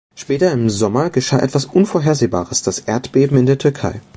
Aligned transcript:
Später, 0.15 0.51
im 0.51 0.67
Sommer, 0.71 1.11
geschah 1.11 1.37
etwas 1.37 1.65
Unvorhersehbares, 1.65 2.63
das 2.63 2.79
Erdbeben 2.79 3.37
in 3.37 3.45
der 3.45 3.59
Türkei. 3.59 4.01